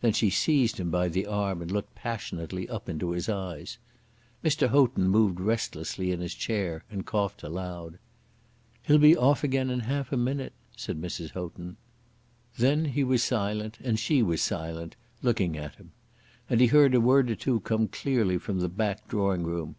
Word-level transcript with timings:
Then 0.00 0.14
she 0.14 0.30
seized 0.30 0.80
him 0.80 0.88
by 0.88 1.08
the 1.08 1.26
arm 1.26 1.60
and 1.60 1.70
looked 1.70 1.94
passionately 1.94 2.66
up 2.70 2.88
into 2.88 3.10
his 3.10 3.28
eyes. 3.28 3.76
Mr. 4.42 4.68
Houghton 4.70 5.06
moved 5.10 5.40
restlessly 5.40 6.10
in 6.10 6.20
his 6.20 6.32
chair 6.34 6.84
and 6.90 7.04
coughed 7.04 7.42
aloud. 7.42 7.98
"He'll 8.84 8.96
be 8.96 9.14
off 9.14 9.44
again 9.44 9.68
in 9.68 9.80
half 9.80 10.10
a 10.10 10.16
moment," 10.16 10.54
said 10.74 10.98
Mrs. 10.98 11.32
Houghton. 11.32 11.76
Then 12.56 12.86
he 12.86 13.04
was 13.04 13.22
silent, 13.22 13.76
and 13.84 13.98
she 13.98 14.22
was 14.22 14.40
silent, 14.40 14.96
looking 15.20 15.54
at 15.54 15.74
him. 15.74 15.92
And 16.48 16.62
he 16.62 16.68
heard 16.68 16.94
a 16.94 16.98
word 17.02 17.30
or 17.30 17.34
two 17.36 17.60
come 17.60 17.88
clearly 17.88 18.38
from 18.38 18.60
the 18.60 18.70
back 18.70 19.06
drawing 19.06 19.42
room. 19.42 19.76